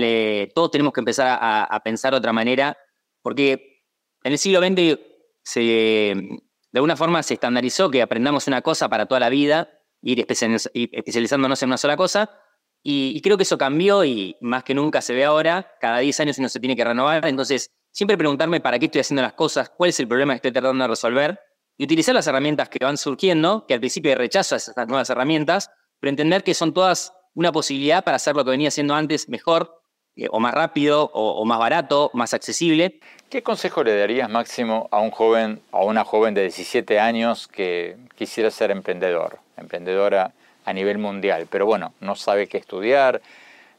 [0.54, 2.76] todos tenemos que empezar a, pensar de otra manera,
[3.22, 3.86] porque
[4.22, 5.00] en el siglo XX
[5.42, 6.14] se,
[6.72, 9.68] de alguna forma se estandarizó que aprendamos una cosa para toda la vida,
[10.00, 12.30] ir especializándonos en una sola cosa,
[12.82, 16.38] y, creo que eso cambió y más que nunca se ve ahora, cada 10 años
[16.38, 19.90] uno se tiene que renovar, entonces siempre preguntarme para qué estoy haciendo las cosas, cuál
[19.90, 21.38] es el problema que estoy tratando de resolver,
[21.76, 26.10] y utilizar las herramientas que van surgiendo, que al principio rechazo esas nuevas herramientas, pero
[26.10, 29.81] entender que son todas una posibilidad para hacer lo que venía haciendo antes mejor,
[30.30, 33.00] o más rápido, o, más barato, más accesible.
[33.30, 37.96] ¿Qué consejo le darías, Máximo, a un joven, a una joven de 17 años que
[38.14, 40.32] quisiera ser emprendedor, emprendedora
[40.64, 43.22] a nivel mundial, pero bueno, no sabe qué estudiar,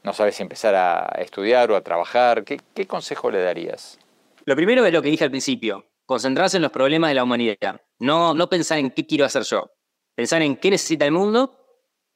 [0.03, 2.43] no sabe si empezar a estudiar o a trabajar?
[2.43, 3.99] ¿Qué, qué consejo le darías?
[4.45, 7.81] Lo primero es lo que dije al principio, concentrarse en los problemas de la humanidad.
[7.99, 9.71] No, no pensar en qué quiero hacer yo.
[10.15, 11.57] Pensar en qué necesita el mundo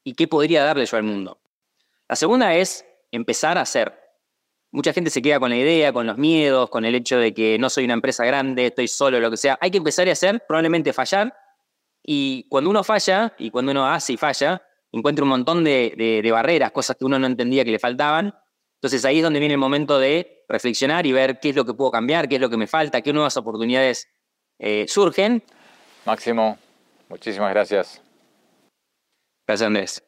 [0.03, 1.39] y qué podría darle yo al mundo.
[2.10, 4.06] La segunda es empezar a hacer.
[4.71, 7.58] Mucha gente se queda con la idea, con los miedos, con el hecho de que
[7.58, 9.58] no soy una empresa grande, estoy solo, lo que sea.
[9.62, 11.34] Hay que empezar a hacer, probablemente fallar.
[12.03, 16.32] Y cuando uno falla, y cuando uno hace y falla, encuentra un montón de, de
[16.32, 18.34] barreras, cosas que uno no entendía que le faltaban.
[18.77, 21.73] Entonces ahí es donde viene el momento de reflexionar y ver qué es lo que
[21.73, 24.08] puedo cambiar, qué es lo que me falta, qué nuevas oportunidades
[24.60, 25.43] eh, surgen.
[26.06, 26.58] Máximo,
[27.10, 28.02] muchísimas gracias.
[29.48, 30.06] Gracias, Andrés.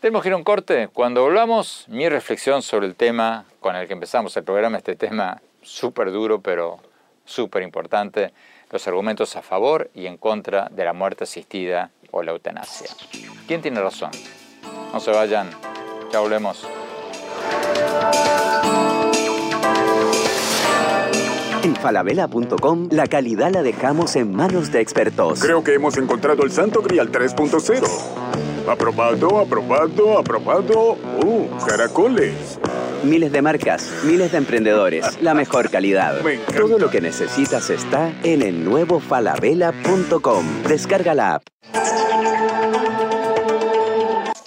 [0.00, 0.88] Tenemos que ir a un corte.
[0.88, 5.42] Cuando volvamos, mi reflexión sobre el tema con el que empezamos el programa, este tema
[5.60, 6.78] súper duro, pero
[7.26, 8.32] súper importante,
[8.70, 12.88] los argumentos a favor y en contra de la muerte asistida o la eutanasia.
[13.46, 14.10] ¿Quién tiene razón?
[14.90, 15.50] No se vayan,
[16.10, 16.66] ya volvemos.
[21.62, 25.40] En falabella.com la calidad la dejamos en manos de expertos.
[25.40, 27.86] Creo que hemos encontrado el Santo Grial 3.0.
[28.66, 30.96] Aprobado, aprobado, aprobado.
[31.22, 32.58] ¡Uh, caracoles!
[33.04, 36.20] Miles de marcas, miles de emprendedores, la mejor calidad.
[36.56, 40.62] Todo lo que necesitas está en el nuevo falabella.com.
[40.66, 41.42] Descarga la app.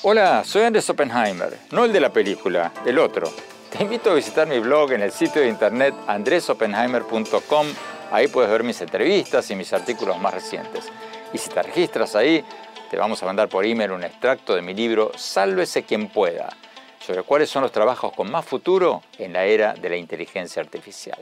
[0.04, 3.32] Hola, soy Andrés Oppenheimer, no el de la película, el otro.
[3.76, 7.66] Te invito a visitar mi blog en el sitio de internet andresoppenheimer.com.
[8.12, 10.92] Ahí puedes ver mis entrevistas y mis artículos más recientes.
[11.34, 12.46] Y si te registras ahí,
[12.92, 16.56] te vamos a mandar por email un extracto de mi libro Sálvese quien pueda,
[17.00, 21.18] sobre cuáles son los trabajos con más futuro en la era de la inteligencia artificial.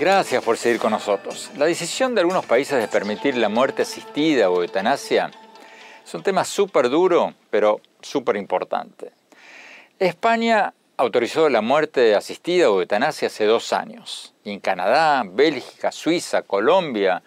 [0.00, 1.50] Gracias por seguir con nosotros.
[1.58, 5.30] La decisión de algunos países de permitir la muerte asistida o eutanasia
[6.08, 9.12] es un tema súper duro, pero súper importante.
[9.98, 14.32] España autorizó la muerte asistida o eutanasia hace dos años.
[14.42, 17.22] Y en Canadá, Bélgica, Suiza, Colombia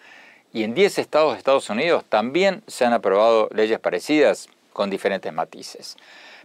[0.52, 5.32] y en 10 estados de Estados Unidos también se han aprobado leyes parecidas con diferentes
[5.32, 5.96] matices.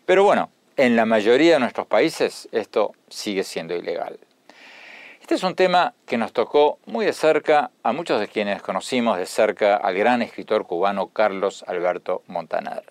[0.06, 4.20] Pero bueno, en la mayoría de nuestros países esto sigue siendo ilegal.
[5.28, 9.18] Este es un tema que nos tocó muy de cerca a muchos de quienes conocimos
[9.18, 12.86] de cerca al gran escritor cubano Carlos Alberto Montaner.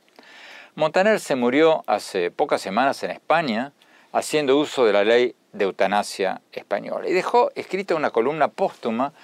[0.74, 3.72] Montaner se murió hace pocas semanas en España
[4.12, 9.14] haciendo uso de la ley de eutanasia española y dejó escrita una columna póstuma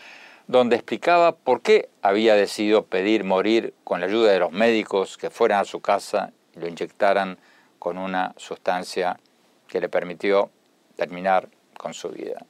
[0.47, 5.29] donde explicaba por qué había decidido pedir morir con la ayuda de los médicos que
[5.29, 7.37] fueran a su casa y lo inyectaran
[7.79, 9.21] con una sustancia
[9.69, 10.49] que le permitió
[10.97, 12.47] terminar con su vida.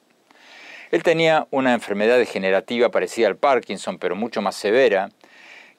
[0.93, 5.09] Él tenía una enfermedad degenerativa parecida al Parkinson, pero mucho más severa,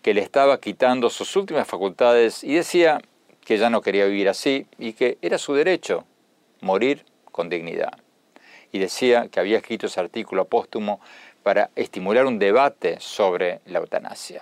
[0.02, 3.00] que le estaba quitando sus últimas facultades y decía
[3.46, 6.06] que ya no quería vivir así y que era su derecho
[6.62, 7.94] morir con dignidad.
[8.72, 11.00] Y decía que había escrito ese artículo póstumo
[11.44, 14.42] para estimular un debate sobre la eutanasia.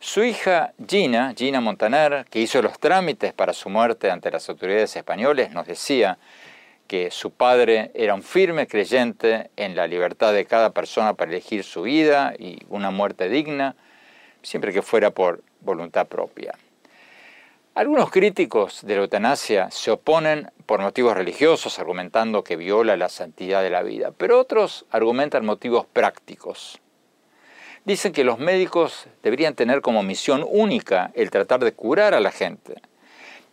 [0.00, 4.96] Su hija Gina, Gina Montaner, que hizo los trámites para su muerte ante las autoridades
[4.96, 6.16] españoles, nos decía
[6.86, 11.64] que su padre era un firme creyente en la libertad de cada persona para elegir
[11.64, 13.74] su vida y una muerte digna,
[14.42, 16.54] siempre que fuera por voluntad propia.
[17.74, 23.62] Algunos críticos de la eutanasia se oponen por motivos religiosos, argumentando que viola la santidad
[23.62, 26.80] de la vida, pero otros argumentan motivos prácticos.
[27.84, 32.30] Dicen que los médicos deberían tener como misión única el tratar de curar a la
[32.30, 32.80] gente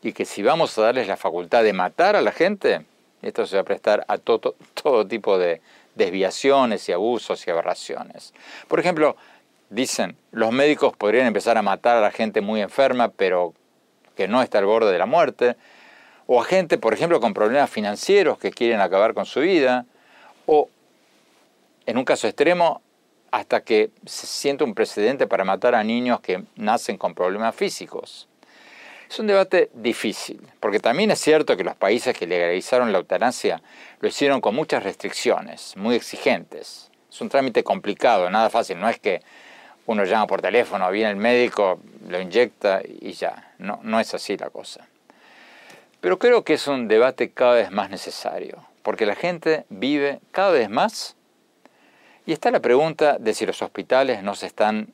[0.04, 2.86] y que si vamos a darles la facultad de matar a la gente,
[3.22, 5.62] esto se va a prestar a todo, todo tipo de
[5.96, 8.34] desviaciones y abusos y aberraciones.
[8.68, 9.16] Por ejemplo,
[9.70, 13.54] dicen, los médicos podrían empezar a matar a la gente muy enferma, pero
[14.16, 15.56] que no está al borde de la muerte,
[16.28, 19.86] o a gente, por ejemplo, con problemas financieros que quieren acabar con su vida,
[20.46, 20.70] o,
[21.86, 22.82] en un caso extremo,
[23.32, 28.28] hasta que se siente un precedente para matar a niños que nacen con problemas físicos.
[29.12, 33.62] Es un debate difícil, porque también es cierto que los países que legalizaron la eutanasia
[34.00, 36.90] lo hicieron con muchas restricciones, muy exigentes.
[37.12, 39.22] Es un trámite complicado, nada fácil, no es que
[39.86, 44.38] uno llama por teléfono, viene el médico, lo inyecta y ya, no, no es así
[44.38, 44.88] la cosa.
[46.00, 50.52] Pero creo que es un debate cada vez más necesario, porque la gente vive cada
[50.52, 51.18] vez más
[52.26, 54.94] y está la pregunta de si los hospitales no se están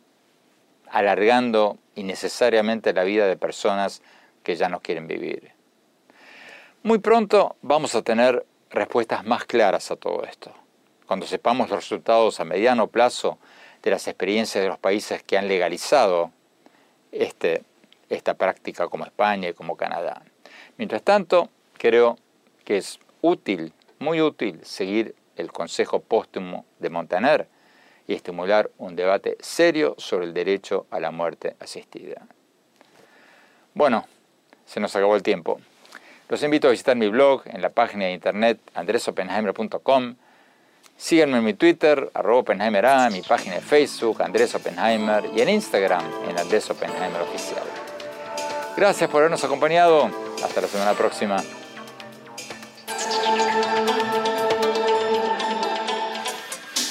[0.91, 4.01] alargando innecesariamente la vida de personas
[4.43, 5.51] que ya no quieren vivir.
[6.83, 10.53] Muy pronto vamos a tener respuestas más claras a todo esto.
[11.05, 13.39] Cuando sepamos los resultados a mediano plazo
[13.81, 16.31] de las experiencias de los países que han legalizado
[17.11, 17.63] este,
[18.09, 20.21] esta práctica como España y como Canadá.
[20.77, 22.17] Mientras tanto, creo
[22.63, 27.47] que es útil, muy útil, seguir el consejo póstumo de Montaner
[28.07, 32.25] y estimular un debate serio sobre el derecho a la muerte asistida.
[33.73, 34.07] Bueno,
[34.65, 35.59] se nos acabó el tiempo.
[36.29, 40.15] Los invito a visitar mi blog en la página de internet andresopenheimer.com.
[40.97, 42.53] Síganme en mi Twitter, arroba
[43.11, 47.63] mi página de Facebook, Andrés Oppenheimer, y en Instagram, en Andrés Oppenheimer Oficial.
[48.75, 50.09] Gracias por habernos acompañado.
[50.43, 51.37] Hasta la semana próxima.